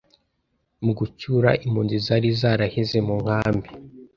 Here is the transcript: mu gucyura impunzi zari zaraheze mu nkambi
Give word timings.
mu 0.83 0.91
gucyura 0.99 1.49
impunzi 1.65 1.95
zari 2.05 2.29
zaraheze 2.39 2.97
mu 3.07 3.15
nkambi 3.21 3.69